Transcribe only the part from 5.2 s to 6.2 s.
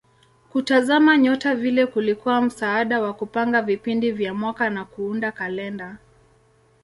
kalenda.